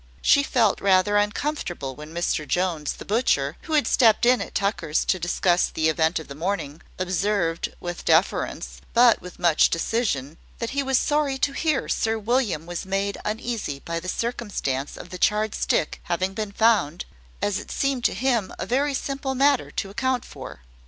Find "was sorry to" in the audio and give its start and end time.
10.81-11.51